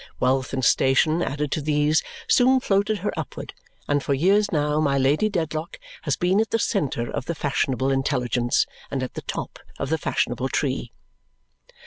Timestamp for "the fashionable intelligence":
7.25-8.65